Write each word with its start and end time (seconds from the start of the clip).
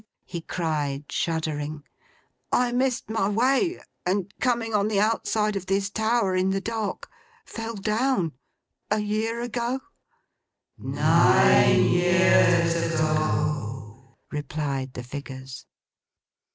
he 0.25 0.41
cried, 0.41 1.03
shuddering. 1.11 1.83
'I 2.51 2.71
missed 2.71 3.07
my 3.07 3.29
way, 3.29 3.79
and 4.03 4.33
coming 4.39 4.73
on 4.73 4.87
the 4.87 4.99
outside 4.99 5.55
of 5.55 5.67
this 5.67 5.91
tower 5.91 6.35
in 6.35 6.49
the 6.49 6.59
dark, 6.59 7.07
fell 7.45 7.75
down—a 7.75 8.97
year 8.99 9.41
ago?' 9.41 9.79
'Nine 10.79 11.83
years 11.83 12.93
ago!' 12.95 14.17
replied 14.31 14.95
the 14.95 15.03
figures. 15.03 15.67